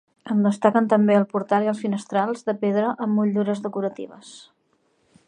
En 0.35 0.39
destaquen 0.45 0.87
també 0.93 1.17
el 1.17 1.27
portal 1.33 1.67
i 1.67 1.69
els 1.73 1.83
finestrals, 1.85 2.43
de 2.49 2.57
pedra, 2.65 2.89
amb 3.07 3.19
motllures 3.21 3.63
decoratives. 3.67 4.37